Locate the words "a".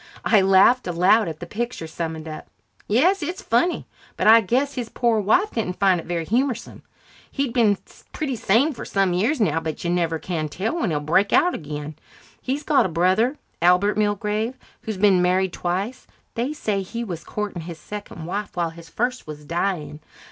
12.87-12.89